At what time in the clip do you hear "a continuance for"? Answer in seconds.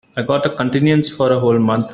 0.47-1.31